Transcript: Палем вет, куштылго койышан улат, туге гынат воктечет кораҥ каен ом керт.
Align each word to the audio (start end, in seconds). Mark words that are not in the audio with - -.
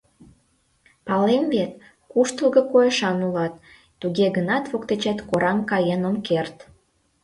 Палем 1.05 1.43
вет, 1.53 1.71
куштылго 2.11 2.61
койышан 2.71 3.17
улат, 3.27 3.53
туге 3.99 4.27
гынат 4.35 4.63
воктечет 4.71 5.19
кораҥ 5.29 5.57
каен 5.71 6.01
ом 6.09 6.17
керт. 6.27 6.57